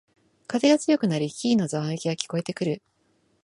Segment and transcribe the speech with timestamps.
[0.47, 2.81] 風が強くなり木々のざわめきが聞こえてくる